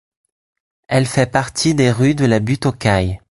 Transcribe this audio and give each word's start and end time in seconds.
Elle 0.87 1.05
fait 1.05 1.27
partie 1.29 1.75
des 1.75 1.91
rues 1.91 2.15
de 2.15 2.25
la 2.25 2.39
Butte-aux-Cailles. 2.39 3.19